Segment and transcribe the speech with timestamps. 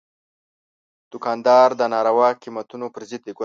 [1.11, 3.33] دوکاندار د ناروا قیمتونو پر ضد دی.